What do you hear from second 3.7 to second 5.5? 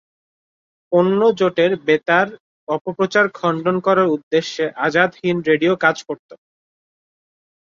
করার উদ্দেশ্যে আজাদ হিন্দ